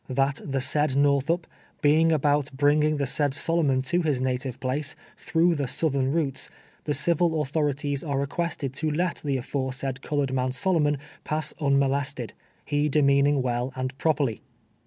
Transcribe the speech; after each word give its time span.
That 0.09 0.41
the 0.43 0.61
said 0.61 0.95
Northup, 0.95 1.45
being 1.83 2.11
about 2.11 2.51
bringing 2.53 2.97
the 2.97 3.05
said 3.05 3.35
Solomon 3.35 3.83
to 3.83 4.01
las 4.01 4.19
native 4.19 4.59
jDlace, 4.59 4.95
through 5.15 5.53
the 5.53 5.67
southern 5.67 6.11
routes, 6.11 6.49
the 6.85 6.95
civil 6.95 7.39
authorities 7.43 8.03
ai'e 8.03 8.19
requested 8.19 8.73
to 8.73 8.89
let 8.89 9.21
the 9.23 9.37
aforesaid 9.37 10.01
color 10.01 10.23
ed 10.23 10.33
man 10.33 10.53
Solomon 10.53 10.97
pass 11.23 11.53
unmolested, 11.61 12.33
he 12.65 12.89
demeaning 12.89 13.43
well 13.43 13.73
and 13.75 13.95
properly. 13.99 14.41